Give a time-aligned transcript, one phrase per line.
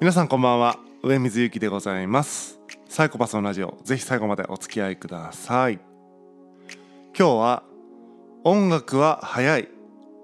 [0.00, 0.78] 皆さんこんばんは。
[1.02, 2.60] 上水ゆきでございます。
[2.88, 3.76] サイコパスのラジオ。
[3.82, 5.80] ぜひ最後までお付き合いください。
[7.18, 7.64] 今日は
[8.44, 9.68] 音楽は早い。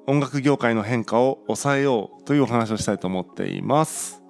[0.07, 4.23] 音楽業界の変化を抑えようというお話をしたいと思っています。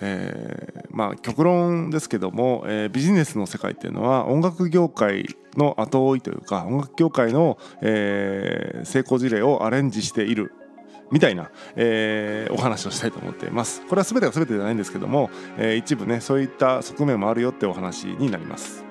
[0.00, 5.26] えー、まあ極論ですけども、えー、ビジネスの世界っていうのは音楽業界
[5.58, 10.54] の後追いというか音楽業界の、えー、成功事例をアレンジしている。
[11.10, 13.82] みたいな、えー、お話をしたいと思っています。
[13.86, 18.85] これは全てが全てじゃないんですけども、えー、一部ねそういった側面もあるよってお話になります。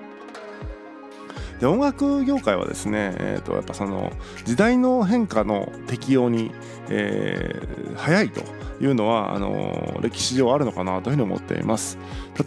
[1.65, 4.11] で音楽業界はですね、えー、とやっぱその
[4.43, 6.51] 時代の変化の適用に、
[6.91, 8.41] えー、早いと
[8.79, 11.97] いうのはあの歴史上あるのかなというふうに思っています。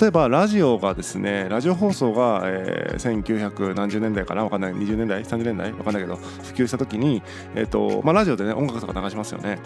[0.01, 7.21] 例えばラジオがですねラジオ放送が、えー、1900何十年代かな分かんない20年代30年代分かんないけど普及した時に、
[7.57, 9.59] えーとまあ、ラジオでね音楽とか流しますよね。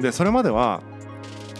[0.00, 0.80] でそれまでは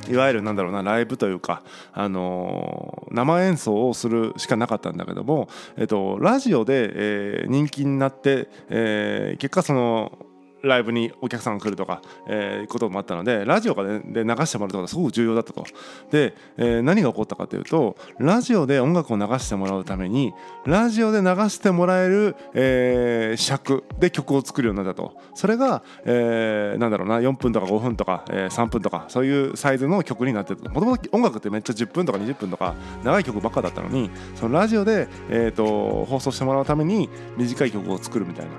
[0.09, 10.19] いわゆるなんだろうなライブというか、あのー、生演奏をするしかなかったんだけども、えっと、ラジオで、えー、人気になって、えー、結果その
[10.65, 15.65] ライブにお客さんが来るとか、えー、こともあったのでラジオでで流してもらうとがすごく重要だったと。
[16.11, 20.33] で、えー、何が起こったかというとラジオで音楽を流してもらうために
[20.67, 25.15] ラジオで流してもらえる、えー、尺で曲を作るようになったと。
[25.34, 38.53] それが、えー、なんだろうな4分とか5分とか、えー、3分とかそういうサイズの曲になってたもともと音楽ってめっちゃ10分とか20分とか長い曲ばっかだったのにそのラジオで、えーと放送してもらうために短い曲を作るみたいな。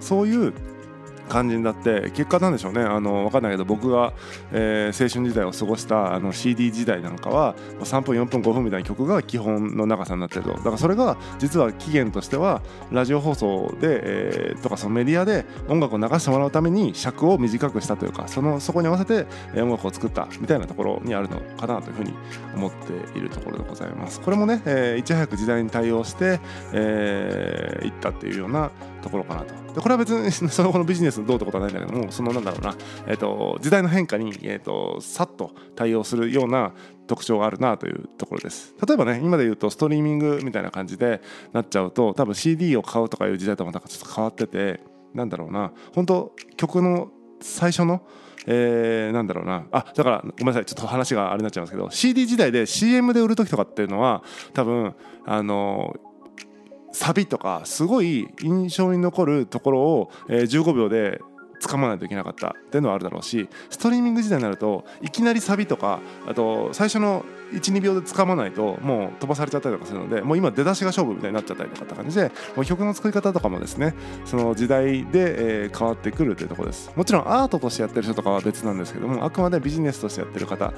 [0.00, 0.54] そういう
[1.30, 2.82] 感じになって結果なんでしょうね。
[2.82, 4.12] あの分かんないけど僕が、
[4.52, 10.50] えー、青春時代を過ごしたあの CD 時代なんかは3分4分5分みたいな曲が基本の長さになってると。
[10.50, 22.12] だからそれが実は期限としてはラジオ放送で、えー、とかそのメディアで音楽を流してもらうために尺を短くしたというかそのそこに合わせて音楽を作ったみたいなところにあるのかなというふうに
[22.54, 24.20] 思っているところでございます。
[24.20, 26.40] これもね、えー、いち早く時代に対応して、
[26.72, 29.74] えー、いったっていうようなところかなと。
[29.74, 32.74] でこれは別に その後のビジネスどうってことはないんだけどもそのなんだろうな、
[33.06, 36.72] えーと、時代の変化に、えーと、さっと対応するような
[37.06, 38.74] 特徴があるなというところです。
[38.86, 41.20] 例えばね今で言うとストリーミングみたいな感じで
[41.52, 44.80] なっちゃうと多分 CD を買うとかいう時代とまたちょっと変わってて
[45.14, 45.72] なんだろうな。
[45.94, 47.10] 本当曲の
[47.40, 48.02] 最初の
[48.46, 49.66] えー、なんだろうな。
[49.70, 50.64] あだからごめんなさい。
[50.64, 54.22] ちょっと話があれになっちゃいますけど CD 時代で CM で売る時とかっていうのは
[54.54, 54.94] 多分
[55.26, 55.94] あの
[56.92, 61.20] サビとかすごい印象に残るところを、えー、15秒で
[61.60, 76.90] 掴まないといけなかったっていうのはあるだろうしストリーミング時代になるといきなりサビとかあと最初の12秒で掴まないともう飛ばされちゃったりとかするのでもう今出だしが勝負みたいになっちゃったりとかって感じでもう曲の作り方とかもですねその時代で、えー、変わってくるというところです。
[76.96, 80.72] もちろんアートとしてやってる人とかは別なんですけどもあくまでビジネスとしてやってる方、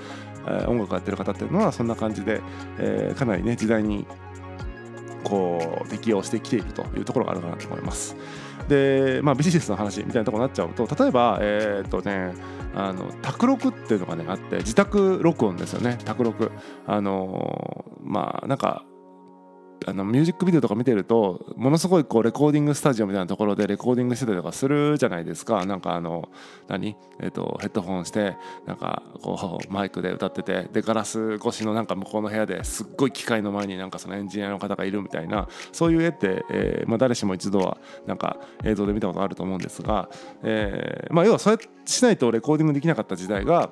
[0.47, 2.41] えー、音楽やってる方っていうのはそんな感じで、
[2.79, 4.07] えー、かなりね時代に
[5.25, 8.17] こう適用してきているというところがあるかなと思います。
[8.69, 12.33] で、まあ、ビジネスの話みたいなところになっちゃうと例えばえー、っとね
[12.75, 16.53] あの宅録っていうのがねあって自宅録音ですよね宅録
[16.87, 18.85] あのまあなんか
[19.87, 25.65] あのミュージックビデオとか見てるとものすごいこうレコーディングスタジオみたいなところでレコーディングしてたりとかするじゃないですか。
[25.65, 26.29] なんかあの
[26.69, 26.97] 何？
[27.21, 40.09] えっ、とヘッドホンしてなんかこうマイクで歌っててでガラス越しのなんか向こうの部屋ですっごい機械の前になんかそのエンジニアの方がいるみたいなそういう絵って、えーまあ、誰しも一度はなんか映像で見たことあると思うんですが、
[40.43, 43.71] えーまあ、要はそうやってしないとレコーディングできなかった時代が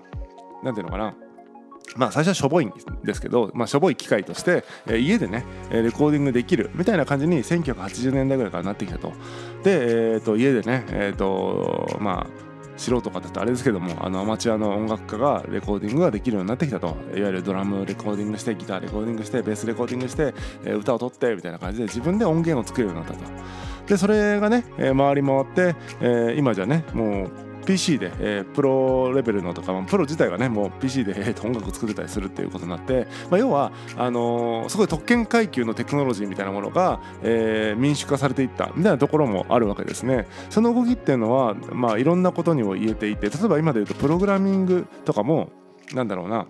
[0.62, 1.15] 何ていうのかな。
[1.96, 9.12] まあ、最初はしょぼいんですけど、まあ、しょぼい機械として、えー、家でねレコーディングできるみたいな感じに1980年代ぐらいからなってきたと。
[9.64, 16.96] で、えーと、家でね、えーとまあ素人かってあれですけどもあのアマチュアの音楽家がレコーディングができるようになってきたと。
[17.14, 23.24] いわゆるドラムレコーディングしてギターレコーディングしてベースレコーディングして、えー、歌を取ってみたいな感じで自分で音源を作るようになったと。
[23.86, 40.27] でそれがね、えー、回り回って、えー、今じゃねもう PC で、えー、プロレベルのとかま、プロ自体がねもう PC で、えー、と音楽作れたりするっていうことになって、まあ、要はあのー、すごい特権階級のテクノロジーみたいなものが、えー、民主化されていったみたいなところもあるわけですね。
[40.48, 45.51] その動きっていうのは、まあ、いろんなことにも言えていて例えば今で言うとプログラミングとかも
[45.92, 46.47] なんだろうな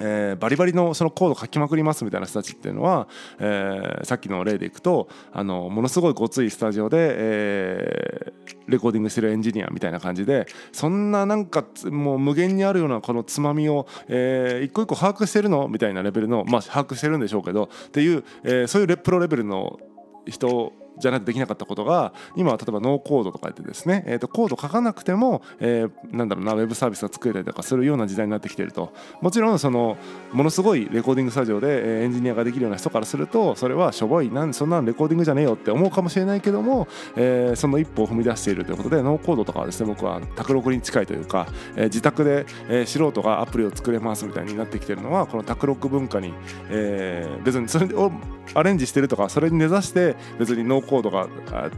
[0.00, 3.08] えー、バリバリのそのコード書きまくりますみたいな人たちっていうのは、
[3.38, 19.78] えー、さっきの例でいくとあのものすごいごついスタジオで、えー、レコーディングしてるエンジニアみたいな感じでそんななんかもう無限にあるようなこのつまみを、えー、一個一個把握してるのみたいなレベルのまあ把握してるんでしょうけどっていう、えー、そういうレプロレベルの
[20.26, 28.92] 人じゃないとできなかったことが今は例えばノーコードとか言ってですね、えー、とコード書かなくても、えー、なんだろうなウェブサービスが作れたりとかするような時代になってきていると。
[29.20, 29.96] もちろんその
[30.32, 41.46] ものすごいレコーディングスタジオでエンジニアができるような人からするとそれはしょぼいなんそんなレコーディングじゃねえよって思うかもしれないけども、えー、その一歩を踏み出しているということでノーコードとかはですね僕は卓録に近いというか、
[41.76, 46.32] えー、自宅で、えー、素人がアプリを作れますみたいになってきてるのはこの卓録文化に、
[46.70, 48.12] えー、別にそれを
[48.54, 51.28] アレンジしてるとかそれに根ざして別にノーコードが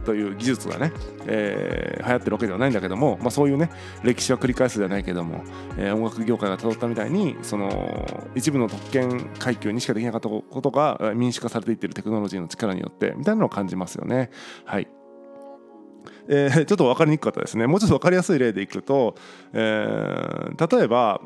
[0.05, 0.91] という技術がね、
[1.25, 3.69] えー、流行ってるわけではないんだけども、まあ、そういうね
[4.03, 5.43] 歴史は繰り返すじゃないけども、
[5.77, 14.29] えー、音楽業界がたどったみたいにその一部の特権階級にしかできなかったことが民主化されていってるテクノロジーの力によってみたいなのを感じますよね。
[14.65, 14.87] はい
[16.31, 19.15] えー、ちょっと分かりにくかったですねもうちょっと分かりやすい例でいくと、
[19.51, 21.19] えー、例えば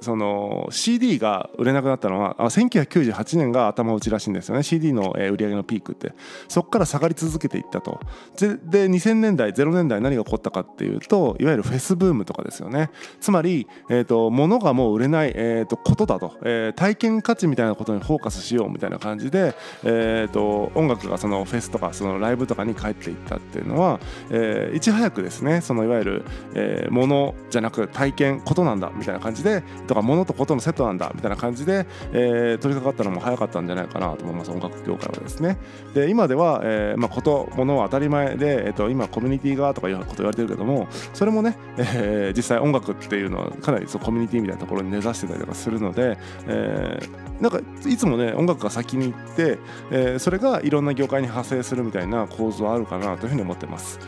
[0.00, 4.62] その CD が売れなくなったのはあ1998年が頭打ちらしいんですよね。
[4.62, 6.12] CD の売り上げのピークって。
[6.48, 8.00] そこから下がり続けていったと。
[8.38, 12.90] で2000年代0年代何が起こったかっていうといわゆるフェスブームとかですよね。
[13.20, 19.54] つまり、えーと、物がもう売れない、えーと、ことだと、えー、体験価値みたいなことにフォーカスしようみたいな感じで、
[19.84, 24.00] えーと、音楽がそのフェスとかそのライブとかに帰っていったっていうのは、
[24.30, 26.24] えー、いち早くですねそのいわゆる、
[26.54, 35.58] えー、物じゃなく体験ことなんだみたいな感じでとか物とことのセットなんだみたいな感じで、えー、取り掛かったのも早かったんじゃないかなと思います音楽業界はですね。
[35.94, 49.58] で今では、えーまあ、こと物は当たり前で、えーと、今コミュニティがとかいうこと言われてるけどもそれもね、えー、実際音楽っていうのはかなりそうコミュニティみたいなところに根ざしてたりとかするので、えー、なんかいつもね音楽が先に行って、
[49.90, 53.98] えー、それがいろんな業界に派生するみたいな構図はあるかなというふうに思ってます。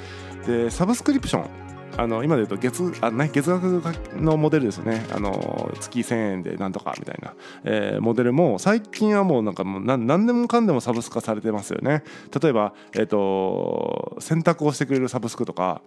[0.47, 1.73] でサブスクリプション。
[1.97, 3.65] あの今で言うと月あ、ね、月額
[4.17, 5.07] のモデルですよね。
[5.13, 7.35] あの月1000円でなんとかみたいな、
[7.65, 12.03] えー、モデルも最近はもうなんかもう何でもかんでもサブスク化されてますよね。
[12.41, 15.83] 例えば、えーと、選択をしてくれるサブスクとか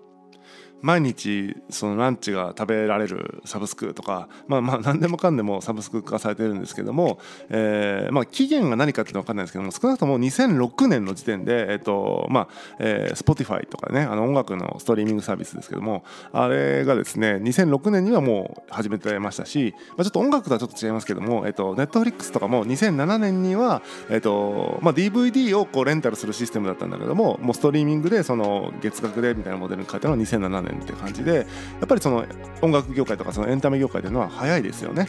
[0.81, 7.19] 毎日そのランチが食べられるサブスクとかまあまあ何でもかんでもサブスク化されてるんですけども、
[7.50, 12.48] えー、まあ期限が何かっていうのは分かんないですけども少なくとも2006年の時点でえっ、とまあ、
[12.80, 31.44] えー、Spotify とかねあの音楽のストリーミングサービスですけどもあれがですね2006年にはもう始めてましたし、まあ、ちょっと音楽とはちょっと違いますけども、えっ、と、Netflix とかも2007年には、えっ、とまあ、DVD をこうレンタルするシステムだったんだけどももうストリーミングでその月額でみたいなモデルに変えたのは2007年って感じでや
[31.84, 32.26] っぱりその
[32.62, 35.08] 音楽業界とかそのエンタメ業界というのは早いですよね。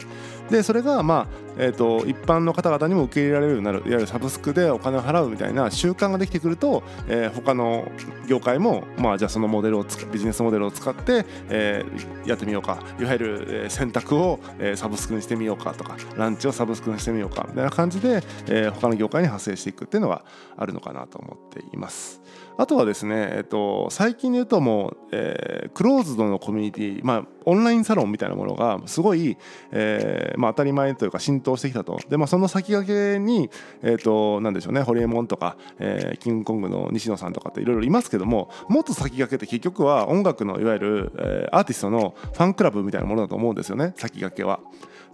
[0.49, 1.27] でそれがまあ、
[1.57, 7.91] えーと、一般の方々にも受け入れられるようになるいわゆるサブスクでお金を払うみたいな習慣ができてくると、えー、他の
[8.27, 20.23] 業界もまあじゃあそのモデルをビジネスモデルを使って、えー、やってみようかいわゆる、えー、選択を、えー、サブスクにしてみようかとかランチをサブスクにしてみようかみたいな感じで、えー、他の業界に派生していくっていうのが
[20.55, 22.21] あるのかなと思っています。
[22.57, 29.37] あとはですね、えっと、最近で言うともう、えー、クローズドのコミュニティ、まあ、オンラインサロンみたいなものがすごい、
[29.71, 33.51] えーまあ、当たり前というか浸透してきたとで、まあ、その先駆けに、
[33.83, 44.59] えーと、なんでしょうねホリエモンとか、えー、キングコングの西野さんとかっていろいろいますけどももっと先駆けって結局は音楽のいわゆる、えー、アーティストのファンクラブみたいなものだと思うんですよね先駆けは。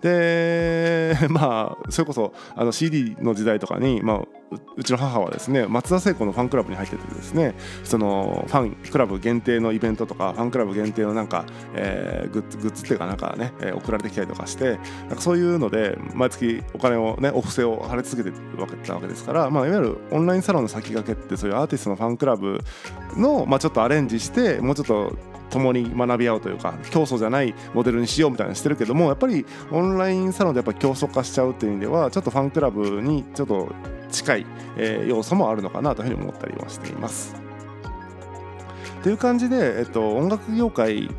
[0.04, 4.22] で まあそれこそあの CD の時代とかに、まあ、
[4.76, 7.56] うちの母はですね松田聖子のファンクラブに入っててですね
[7.86, 22.60] そのファンクラブ限定のイベントとかファンクラブ限定のなんか、えー、グッズグッズっていうかなんかね、えー、送られてきたりとかしてなんかそういうので毎月お金をねお布施を払い続けてるわけたわけですから、まあ、いわゆるオンラインサロンの先駆けってそういうアーティストのファンクラブ
[23.16, 33.72] の、まあ、ちょっとアレンジしてもうちょっと共に学び合うというか競争じゃないモデルにしようみたいなしてるけどもやっぱりオンラインサロンでやっぱ競争化しちゃうっていう意味ではちょっとファンクラブにちょっと
[34.12, 34.46] 近い、
[34.78, 37.36] えー、要素もあるのかなというふうに思ったりはしています。
[39.04, 41.10] という感じで、えっと、音楽業界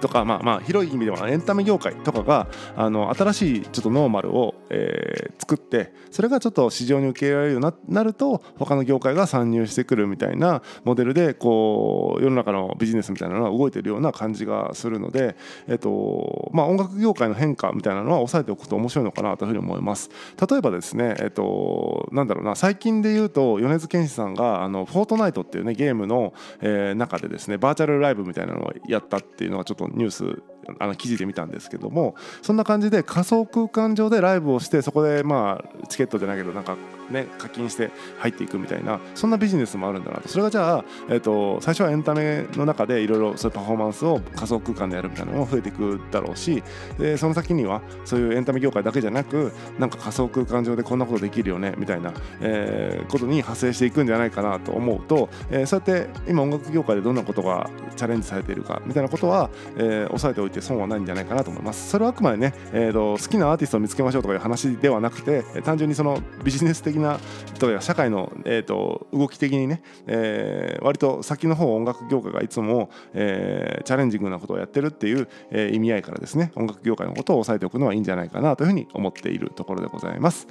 [0.00, 15.36] とか、まあ、まあ広い意味ではエンタメ業界とかがあの新しいちょっとノーマルを、えー、作ってそれがちょっと市場に受け入れられるようになると他の業界が参入してくるみたいなモデルでこう世の中のビジネスみたいなのが動いてるような感じがするので、
[15.68, 20.10] えっとまあ、音楽業界の変化みたいなのは抑えておくと面白いのかなというふうに思います。
[20.48, 30.42] 例えばですね、えっと、なんだろうな最近で言うと米津玄師さんがあのフォートナイトっていうねゲームの、えー、中でですねバーチャルライブみたいなのをやったっていうのがちょっとニュース
[30.78, 36.76] あの記事で見たんですけどもそんな感じで仮想空間上でライブをしてそこでまあチケットじゃないけどなんか
[37.10, 40.28] ね課金して入っていくみたいなそんなビジネスもあるんだなと。
[40.28, 46.62] それがじゃあ、えーと、最初はエンタメの中でいろいろそういうパフォーマンスを仮想空間でやるみたいなのも増えていくだろうし
[46.98, 61.90] でその先にはそういうエンタメ業界だけじゃなくなんか仮想空間上でこんなことできるよねみたいな、えー、ことに派生していくんじゃないかなと思うと、えー、そうやって今音楽業界でどんなことがチャレンジされているかみたいなことは、えー、押さえておいてて損はないんじゃないかなと思います。
[61.90, 67.18] それはあくまでね、えーと、好きなアーティストを見つけましょうとかいう話ではなくて単純にそのビジネス的な
[67.58, 80.46] とか社会の、えーと、動き的にね、えー、割と先の方音楽業界がいつも、えー、チャレンジングなことをやってるっていう、えー、意味合いからですね音楽業界のことを押さえておくのはいいんじゃないかなというふうに思っているところでございます、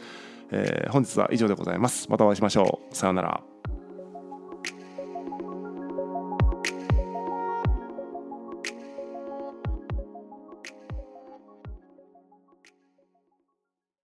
[0.51, 2.09] えー、本日は以上でございます。
[2.09, 2.95] またお会いしましょう。
[2.95, 3.52] さようなら。